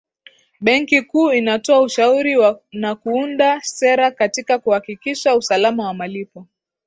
benki 0.61 1.01
kuu 1.01 1.31
inatoa 1.31 1.79
ushauri 1.81 2.35
na 2.71 2.95
kuunda 2.95 3.61
sera 3.61 4.11
katika 4.11 4.59
kuhakikisha 4.59 5.35
usalama 5.35 5.85
wa 5.87 5.93
malipo 5.93 6.47